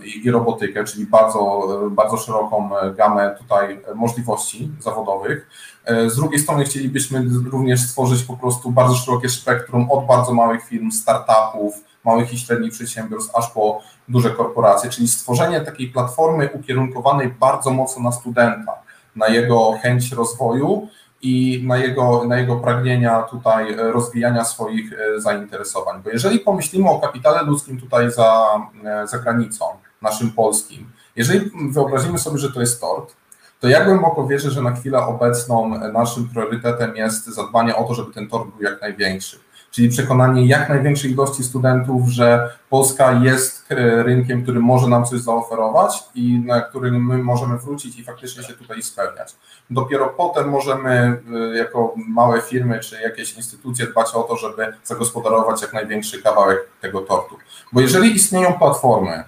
[0.06, 5.50] i, i robotykę, czyli bardzo, bardzo szeroką gamę tutaj możliwości zawodowych.
[5.86, 10.64] E, z drugiej strony chcielibyśmy również stworzyć po prostu bardzo szerokie spektrum od bardzo małych
[10.64, 11.74] firm, startupów,
[12.06, 18.04] małych i średnich przedsiębiorstw, aż po duże korporacje, czyli stworzenie takiej platformy ukierunkowanej bardzo mocno
[18.04, 18.83] na studenta,
[19.16, 20.88] na jego chęć rozwoju
[21.22, 26.02] i na jego, na jego pragnienia tutaj rozwijania swoich e, zainteresowań.
[26.04, 29.66] Bo jeżeli pomyślimy o kapitale ludzkim tutaj za, e, za granicą,
[30.02, 33.16] naszym polskim, jeżeli wyobrazimy sobie, że to jest tort,
[33.60, 38.14] to ja głęboko wierzę, że na chwilę obecną naszym priorytetem jest zadbanie o to, żeby
[38.14, 39.40] ten tort był jak największy
[39.74, 45.20] czyli przekonanie jak największej ilości studentów, że Polska jest e, rynkiem, który może nam coś
[45.20, 49.36] zaoferować i na którym my możemy wrócić i faktycznie się tutaj spełniać.
[49.70, 55.62] Dopiero potem możemy e, jako małe firmy czy jakieś instytucje dbać o to, żeby zagospodarować
[55.62, 57.38] jak największy kawałek tego tortu.
[57.72, 59.24] Bo jeżeli istnieją platformy,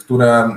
[0.00, 0.50] które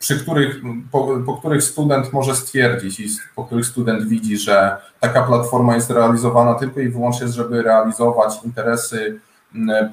[0.00, 5.22] przy których, po, po, których student może stwierdzić i po których student widzi, że taka
[5.22, 9.20] platforma jest realizowana tylko i wyłącznie, żeby realizować interesy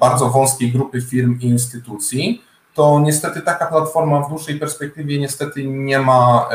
[0.00, 2.42] bardzo wąskiej grupy firm i instytucji,
[2.74, 6.48] to niestety taka platforma w dłuższej perspektywie niestety nie ma,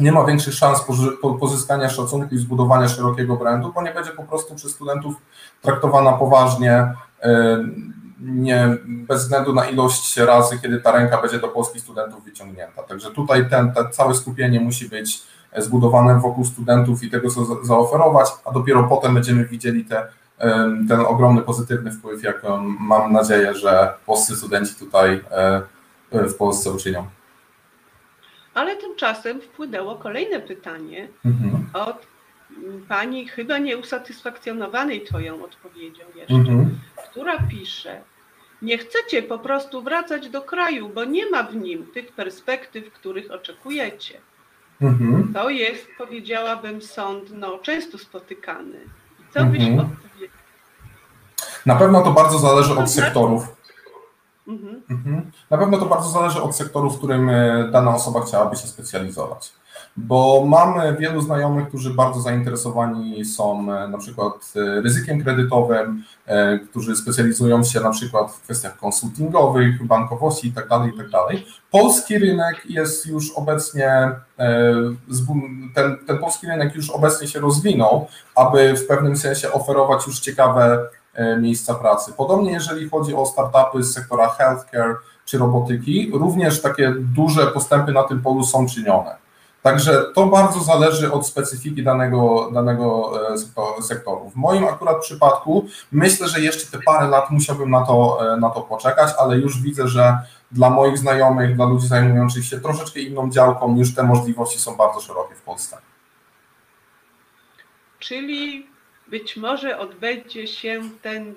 [0.00, 0.84] nie ma większych szans
[1.40, 5.14] pozyskania szacunku i zbudowania szerokiego brandu, bo nie będzie po prostu przez studentów
[5.62, 6.92] traktowana poważnie
[8.22, 12.82] nie, bez względu na ilość razy, kiedy ta ręka będzie do polskich studentów wyciągnięta.
[12.82, 15.22] Także tutaj ten, ten całe skupienie musi być
[15.56, 20.08] zbudowane wokół studentów i tego, co zaoferować, a dopiero potem będziemy widzieli te,
[20.88, 22.42] ten ogromny pozytywny wpływ, jak
[22.80, 25.62] mam nadzieję, że polscy studenci tutaj e,
[26.12, 27.06] w Polsce uczynią.
[28.54, 31.66] Ale tymczasem wpłynęło kolejne pytanie mhm.
[31.72, 32.06] od
[32.88, 36.78] pani chyba nieusatysfakcjonowanej Twoją odpowiedzią jeszcze, mhm.
[37.10, 38.00] która pisze,
[38.62, 43.30] nie chcecie po prostu wracać do kraju, bo nie ma w nim tych perspektyw, których
[43.30, 44.20] oczekujecie.
[44.80, 45.32] Mhm.
[45.34, 48.78] To jest, powiedziałabym, sąd no, często spotykany.
[49.20, 49.50] I co mhm.
[49.50, 50.36] byś odpowiedział?
[51.66, 53.56] Na pewno to bardzo zależy od sektorów.
[54.48, 54.82] Mhm.
[54.90, 55.30] mhm.
[55.50, 59.52] Na pewno to bardzo zależy od sektoru, w którym e, dana osoba chciałaby się specjalizować
[59.96, 66.58] bo mamy wielu znajomych, którzy bardzo zainteresowani są e, na przykład e, ryzykiem kredytowym, e,
[66.58, 70.68] którzy specjalizują się na przykład w kwestiach konsultingowych, bankowości itd.
[70.68, 71.10] Tak itd.
[71.10, 71.36] Tak
[71.70, 74.10] polski rynek jest już obecnie,
[75.74, 80.88] ten, ten polski rynek już obecnie się rozwinął, aby w pewnym sensie oferować już ciekawe
[81.40, 82.12] miejsca pracy.
[82.16, 88.02] Podobnie jeżeli chodzi o startupy z sektora healthcare czy robotyki, również takie duże postępy na
[88.02, 89.21] tym polu są czynione.
[89.62, 93.12] Także to bardzo zależy od specyfiki danego, danego
[93.78, 94.30] e, sektoru.
[94.30, 98.50] W moim akurat przypadku myślę, że jeszcze te parę lat musiałbym na to, e, na
[98.50, 100.18] to poczekać, ale już widzę, że
[100.52, 105.00] dla moich znajomych, dla ludzi zajmujących się troszeczkę inną działką, już te możliwości są bardzo
[105.00, 105.78] szerokie w Polsce.
[107.98, 108.66] Czyli
[109.08, 111.34] być może odbędzie się ten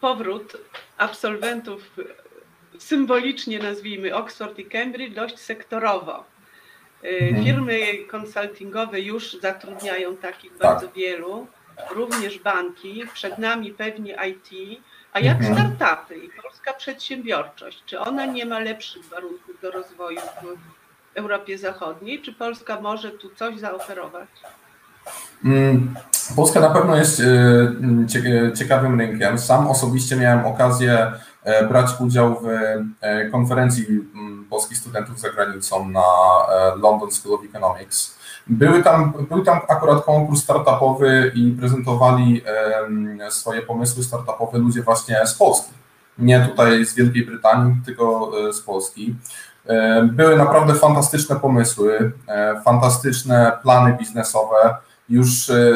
[0.00, 0.56] powrót
[0.98, 1.90] absolwentów,
[2.78, 6.33] symbolicznie nazwijmy Oxford i Cambridge, dość sektorowo.
[7.44, 10.60] Firmy konsultingowe już zatrudniają takich tak.
[10.60, 11.46] bardzo wielu,
[11.90, 14.80] również banki, przed nami pewnie IT,
[15.12, 15.76] a jak mhm.
[15.76, 22.22] startupy i polska przedsiębiorczość, czy ona nie ma lepszych warunków do rozwoju w Europie Zachodniej,
[22.22, 24.28] czy Polska może tu coś zaoferować?
[25.44, 25.94] Mm,
[26.36, 27.24] Polska na pewno jest y,
[28.26, 29.38] y, ciekawym rynkiem.
[29.38, 31.12] Sam osobiście miałem okazję
[31.68, 32.46] brać udział w
[33.00, 38.18] e, konferencji mm, polskich studentów za granicą na e, London School of Economics.
[38.46, 42.42] Były tam, był tam akurat konkurs startupowy i prezentowali
[43.30, 45.72] swoje pomysły startupowe ludzie właśnie z Polski.
[46.18, 49.14] Nie tutaj z Wielkiej Brytanii, tylko z Polski.
[50.02, 52.12] Były naprawdę fantastyczne pomysły,
[52.64, 54.76] fantastyczne plany biznesowe,
[55.08, 55.72] już e,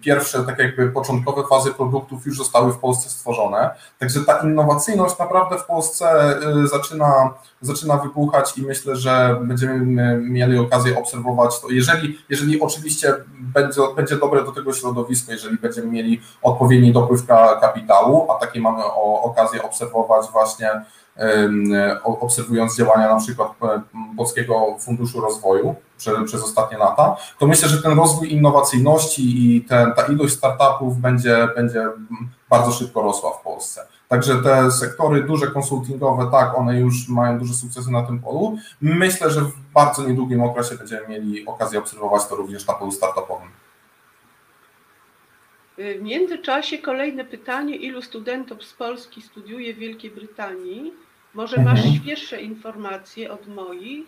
[0.00, 3.70] pierwsze, tak jakby początkowe fazy produktów już zostały w Polsce stworzone.
[3.98, 9.78] Także ta innowacyjność naprawdę w Polsce e, zaczyna, zaczyna wybuchać i myślę, że będziemy
[10.16, 11.70] mieli okazję obserwować to.
[11.70, 17.26] Jeżeli, jeżeli oczywiście będzie, będzie dobre do tego środowisko, jeżeli będziemy mieli odpowiedni dopływ
[17.60, 18.84] kapitału, a takie mamy
[19.22, 20.70] okazję obserwować właśnie
[22.04, 23.82] obserwując działania na przykład e,
[24.16, 29.92] Polskiego Funduszu Rozwoju przez, przez ostatnie lata, to myślę, że ten rozwój innowacyjności i ten,
[29.92, 31.88] ta ilość startupów będzie, będzie
[32.50, 33.86] bardzo szybko rosła w Polsce.
[34.08, 38.58] Także te sektory duże konsultingowe, tak, one już mają duże sukcesy na tym polu.
[38.80, 43.48] Myślę, że w bardzo niedługim okresie będziemy mieli okazję obserwować to również na polu startupowym.
[45.78, 50.92] W międzyczasie kolejne pytanie, ilu studentów z Polski studiuje w Wielkiej Brytanii?
[51.36, 51.94] Może masz mhm.
[51.94, 54.06] świeższe informacje od moich.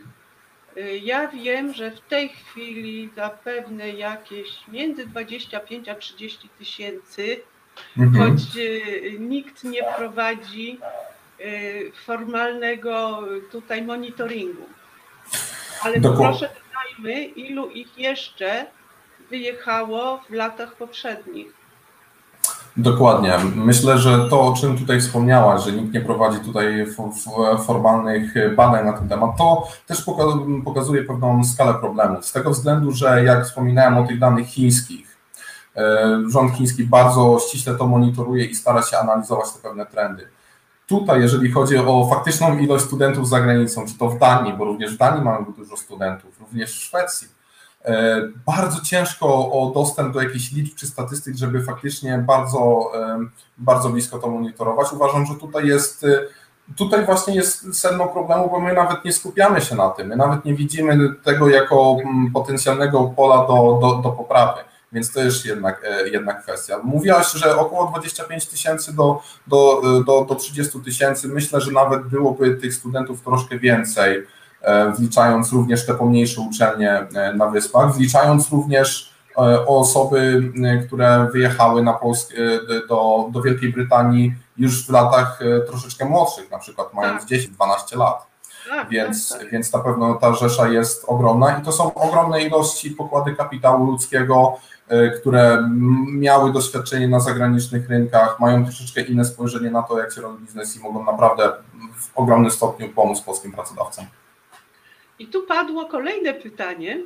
[0.76, 7.40] Y, ja wiem, że w tej chwili zapewne jakieś między 25 a 30 tysięcy,
[7.98, 8.30] mhm.
[8.30, 10.78] choć y, nikt nie prowadzi
[11.40, 14.66] y, formalnego tutaj monitoringu.
[15.82, 18.66] Ale proszę dodajmy, ilu ich jeszcze
[19.30, 21.57] wyjechało w latach poprzednich.
[22.78, 23.38] Dokładnie.
[23.54, 26.86] Myślę, że to, o czym tutaj wspomniałaś, że nikt nie prowadzi tutaj
[27.66, 30.04] formalnych badań na ten temat, to też
[30.64, 32.22] pokazuje pewną skalę problemu.
[32.22, 35.18] Z tego względu, że jak wspominałem o tych danych chińskich,
[35.76, 40.28] e, rząd chiński bardzo ściśle to monitoruje i stara się analizować te pewne trendy.
[40.86, 44.94] Tutaj, jeżeli chodzi o faktyczną ilość studentów za granicą, czy to w Danii, bo również
[44.94, 47.37] w Danii mamy dużo studentów, również w Szwecji, E,
[48.46, 52.92] bardzo ciężko o dostęp do jakichś liczb czy statystyk, żeby faktycznie bardzo,
[53.58, 54.92] bardzo blisko to monitorować.
[54.92, 56.20] Uważam, że tutaj jest e,
[56.76, 60.44] tutaj właśnie jest sedno problemu, bo my nawet nie skupiamy się na tym, my nawet
[60.44, 64.60] nie widzimy tego jako mm, potencjalnego pola do, do, do poprawy.
[64.92, 66.80] Więc to jest jednak e, jedna kwestia.
[66.82, 71.28] Mówiłaś, że około 25 tysięcy do, do, do, do 30 tysięcy.
[71.28, 74.37] Myślę, że nawet byłoby tych studentów troszkę więcej E,
[74.96, 80.52] wliczając również te pomniejsze uczelnie e, na wyspach, wliczając również e, osoby,
[80.86, 82.34] które wyjechały na Polskę,
[82.88, 87.30] do, do Wielkiej Brytanii już w latach troszeczkę młodszych, na przykład mając tak.
[87.30, 88.26] 10-12 lat.
[88.70, 89.50] Tak, więc, tak, tak.
[89.50, 94.56] więc na pewno ta rzesza jest ogromna i to są ogromne ilości pokłady kapitału ludzkiego,
[95.20, 95.68] które
[96.12, 100.76] miały doświadczenie na zagranicznych rynkach, mają troszeczkę inne spojrzenie na to, jak się robi biznes
[100.76, 101.52] i mogą naprawdę
[101.96, 104.04] w ogromnym stopniu pomóc polskim pracodawcom.
[105.18, 106.98] I tu padło kolejne pytanie,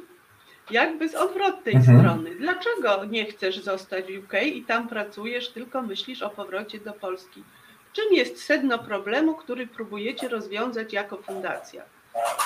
[0.71, 1.99] jakby z odwrotnej mhm.
[1.99, 2.31] strony.
[2.35, 7.45] Dlaczego nie chcesz zostać w UK i tam pracujesz, tylko myślisz o powrocie do Polski?
[7.93, 11.83] Czym jest sedno problemu, który próbujecie rozwiązać jako fundacja?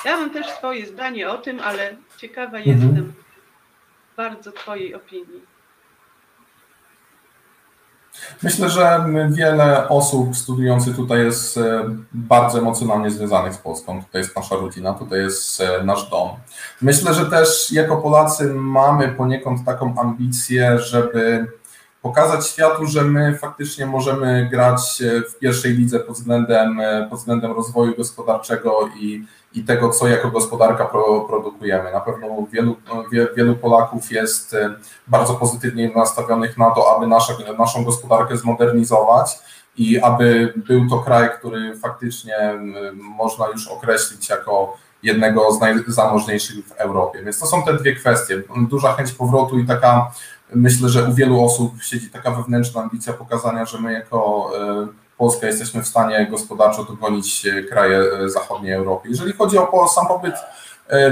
[0.05, 2.77] Ja mam też swoje zdanie o tym, ale ciekawa mhm.
[2.77, 3.13] jestem
[4.17, 5.56] bardzo Twojej opinii.
[8.43, 14.03] Myślę, że wiele osób studiujących tutaj jest e, bardzo emocjonalnie związanych z Polską.
[14.03, 16.29] Tutaj jest nasza rodzina, tutaj jest e, nasz dom.
[16.81, 21.47] Myślę, że też jako Polacy mamy poniekąd taką ambicję, żeby
[22.07, 27.51] pokazać światu, że my faktycznie możemy grać e, w pierwszej lidze pod względem, pod względem
[27.51, 31.91] rozwoju gospodarczego i i tego, co jako gospodarka pro, produkujemy.
[31.91, 32.75] Na pewno wielu,
[33.11, 34.73] wie, wielu Polaków jest e,
[35.07, 39.39] bardzo pozytywnie nastawionych na to, aby nasze, naszą gospodarkę zmodernizować
[39.77, 42.59] i aby był to kraj, który faktycznie
[42.93, 47.23] można już określić jako jednego z najzamożniejszych w Europie.
[47.23, 48.41] Więc to są te dwie kwestie.
[48.69, 50.11] Duża chęć powrotu i taka,
[50.55, 54.51] myślę, że u wielu osób siedzi taka wewnętrzna ambicja pokazania, że my jako
[54.83, 59.09] e, Polska jesteśmy w stanie gospodarczo dogonić e, kraje e, zachodniej Europy.
[59.09, 60.35] Jeżeli chodzi o sam pobyt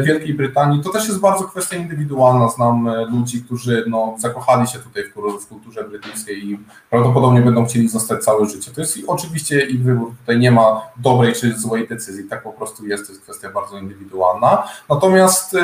[0.04, 2.50] Wielkiej Brytanii, to też jest bardzo kwestia indywidualna.
[2.50, 5.04] Znam ludzi, którzy no, zakochali się tutaj
[5.42, 6.60] w kulturze brytyjskiej i
[6.90, 8.72] prawdopodobnie będą chcieli zostać całe życie.
[8.72, 12.86] To jest oczywiście ich wybór, tutaj nie ma dobrej czy złej decyzji, tak po prostu
[12.86, 14.64] jest, to jest kwestia bardzo indywidualna.
[14.90, 15.58] Natomiast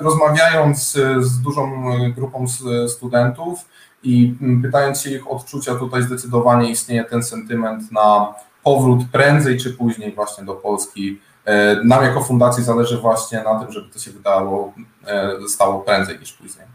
[0.00, 1.84] rozmawiając z dużą
[2.16, 2.44] grupą
[2.88, 3.58] studentów,
[4.06, 10.12] i pytając się ich odczucia, tutaj zdecydowanie istnieje ten sentyment na powrót prędzej czy później
[10.14, 11.20] właśnie do Polski.
[11.44, 14.74] E, nam jako fundacji zależy właśnie na tym, żeby to się wydało,
[15.06, 16.66] e, stało prędzej niż później.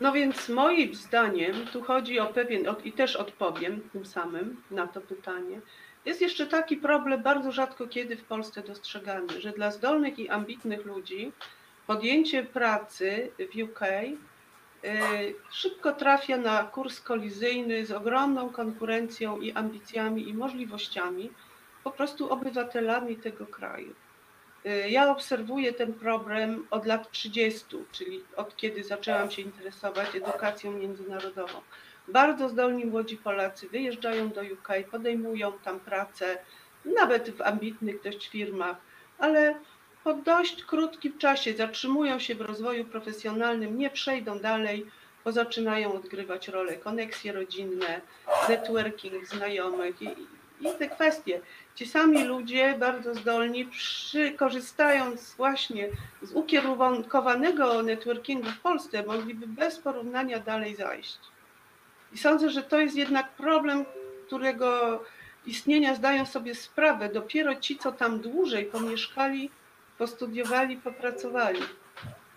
[0.00, 5.00] No więc moim zdaniem tu chodzi o pewien, i też odpowiem tym samym na to
[5.00, 5.60] pytanie.
[6.04, 10.84] Jest jeszcze taki problem bardzo rzadko kiedy w Polsce dostrzegany, że dla zdolnych i ambitnych
[10.84, 11.32] ludzi
[11.86, 13.80] podjęcie pracy w UK
[15.50, 21.30] szybko trafia na kurs kolizyjny z ogromną konkurencją i ambicjami i możliwościami,
[21.84, 23.94] po prostu obywatelami tego kraju.
[24.66, 30.72] Y, Ja obserwuję ten problem od lat 30, czyli od kiedy zaczęłam się interesować edukacją
[30.72, 31.60] międzynarodową.
[32.08, 36.38] Bardzo zdolni młodzi Polacy wyjeżdżają do UK, podejmują tam pracę,
[36.84, 38.76] nawet w ambitnych dość firmach,
[39.18, 39.54] ale
[40.06, 44.86] po dość krótkim czasie zatrzymują się w rozwoju profesjonalnym, nie przejdą dalej,
[45.24, 48.00] bo zaczynają odgrywać rolę koneksje rodzinne,
[48.48, 50.08] networking znajomych i,
[50.60, 51.40] i te kwestie.
[51.74, 55.88] Ci sami ludzie, bardzo zdolni, przy, korzystając właśnie
[56.22, 61.18] z ukierunkowanego networkingu w Polsce, mogliby bez porównania dalej zajść.
[62.12, 63.84] I sądzę, że to jest jednak problem,
[64.26, 65.00] którego
[65.46, 69.50] istnienia zdają sobie sprawę dopiero ci, co tam dłużej pomieszkali,
[69.98, 71.60] postudiowali, popracowali.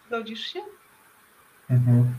[0.07, 0.60] Zgodzisz się?
[1.70, 2.16] Mhm.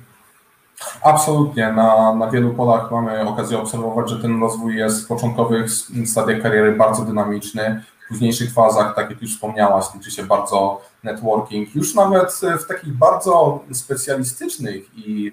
[1.03, 1.73] Absolutnie.
[1.73, 5.71] Na, na wielu polach mamy okazję obserwować, że ten rozwój jest w początkowych
[6.05, 7.85] stadiach kariery bardzo dynamiczny.
[8.05, 11.75] W późniejszych fazach, tak jak już wspomniałaś, liczy się bardzo networking.
[11.75, 15.33] Już nawet w takich bardzo specjalistycznych i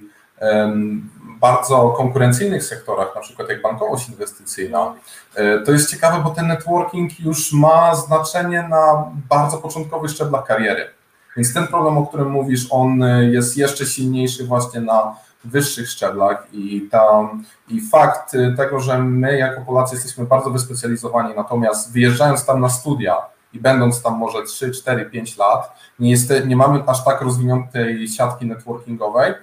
[1.40, 4.94] bardzo konkurencyjnych sektorach, na przykład jak bankowość inwestycyjna.
[5.36, 10.90] E, To jest ciekawe, bo ten networking już ma znaczenie na bardzo początkowych szczeblach kariery.
[11.38, 15.16] Więc ten problem, o którym mówisz, on jest jeszcze silniejszy właśnie na
[15.46, 21.94] wyższych szczeblach i, tam, i fakt tego, że my jako Polacy jesteśmy bardzo wyspecjalizowani, natomiast
[21.94, 23.16] wyjeżdżając tam na studia
[23.54, 28.08] i będąc tam może 3, 4, 5 lat, nie, jest, nie mamy aż tak rozwiniętej
[28.08, 29.34] siatki networkingowej,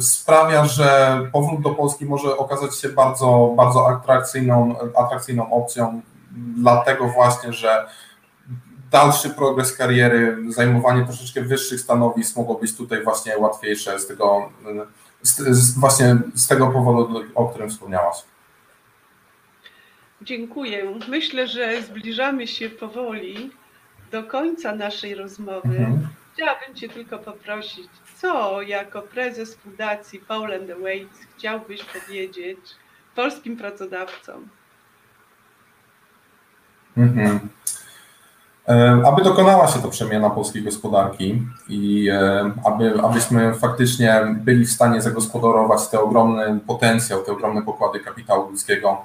[0.00, 6.00] sprawia, że powrót do Polski może okazać się bardzo, bardzo atrakcyjną, atrakcyjną opcją,
[6.56, 7.86] dlatego właśnie, że
[8.90, 14.52] dalszy progres kariery, zajmowanie troszeczkę wyższych stanowisk mogło być tutaj właśnie łatwiejsze z tego,
[15.22, 18.16] z, z, właśnie z tego powodu, o którym wspomniałaś.
[20.22, 20.94] Dziękuję.
[21.08, 23.50] Myślę, że zbliżamy się powoli
[24.12, 25.78] do końca naszej rozmowy.
[25.78, 26.08] Mhm.
[26.36, 27.88] Chciałabym Cię tylko poprosić,
[28.20, 32.58] co jako prezes Fundacji Poland Awaits chciałbyś powiedzieć
[33.14, 34.48] polskim pracodawcom?
[36.96, 37.48] Mhm.
[38.68, 44.72] E, Aby dokonała się to przemiana polskiej gospodarki i e, aby, abyśmy faktycznie byli w
[44.72, 49.04] stanie zagospodarować ten ogromny potencjał, te ogromne pokłady kapitału ludzkiego,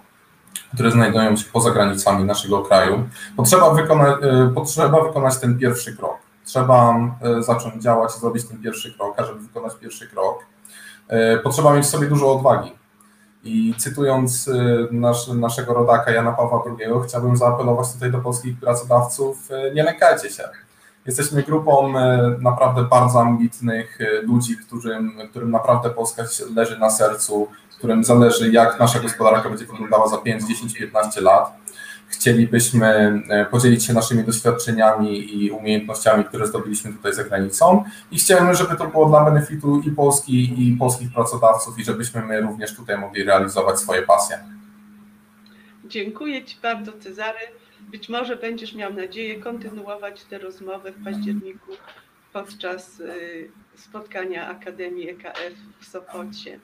[0.74, 6.31] które znajdują się poza granicami naszego kraju, potrzeba, wykona, e, potrzeba wykonać ten pierwszy krok.
[6.46, 10.46] Trzeba e, zacząć działać, zrobić ten pierwszy krok, a żeby wykonać pierwszy krok,
[11.08, 12.72] e, potrzeba mieć w sobie dużo odwagi.
[13.44, 19.50] I cytując y, nasz, naszego rodaka Jana Pawła II, chciałbym zaapelować tutaj do polskich pracodawców,
[19.76, 20.44] nie lękajcie się.
[21.06, 21.94] Jesteśmy grupą
[22.40, 26.24] naprawdę bardzo ambitnych ludzi, którym, którym naprawdę Polska
[26.56, 31.61] leży na sercu, którym zależy, jak nasza gospodarka będzie wyglądała za 5, 10, 15 lat.
[32.12, 38.56] Chcielibyśmy y, podzielić się naszymi doświadczeniami i umiejętnościami, które zdobyliśmy tutaj za granicą i chciałem,
[38.56, 42.98] żeby to było dla benefitu i Polski, i polskich pracodawców i żebyśmy my również tutaj
[42.98, 44.40] mogli realizować swoje pasje.
[45.86, 47.40] Dziękuję Ci bardzo, Cezary.
[47.92, 51.72] Być może będziesz miał nadzieję kontynuować tę rozmowę w październiku
[52.34, 56.60] podczas y, spotkania Akademii EKF w Sopocie.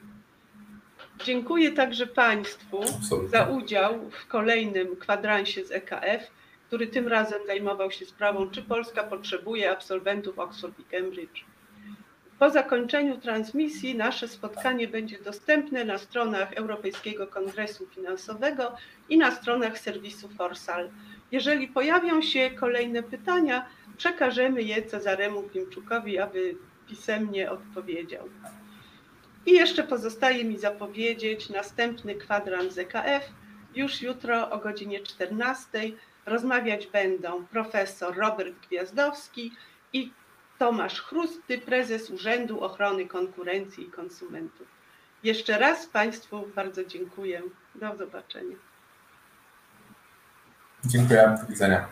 [1.25, 3.29] Dziękuję także Państwu Absolutnie.
[3.29, 6.31] za udział w kolejnym kwadransie z EKF,
[6.67, 11.45] który tym razem zajmował się sprawą, czy Polska potrzebuje absolwentów Oxford i Cambridge.
[12.39, 18.75] Po zakończeniu transmisji nasze spotkanie będzie dostępne na stronach Europejskiego Kongresu Finansowego
[19.09, 20.89] i na stronach serwisu Forsal.
[21.31, 23.65] Jeżeli pojawią się kolejne pytania,
[23.97, 26.55] przekażemy je Cezaremu Klimczukowi, aby
[26.87, 28.29] pisemnie odpowiedział.
[29.47, 33.23] I jeszcze pozostaje mi zapowiedzieć następny kwadrans z EKF.
[33.75, 35.67] Już jutro o godzinie 14
[36.25, 39.51] rozmawiać będą profesor Robert Gwiazdowski
[39.93, 40.11] i
[40.57, 44.67] Tomasz Chrusty, prezes Urzędu Ochrony Konkurencji i Konsumentów.
[45.23, 47.41] Jeszcze raz Państwu bardzo dziękuję.
[47.75, 48.55] Do zobaczenia.
[50.85, 51.87] Dziękuję, do widzenia.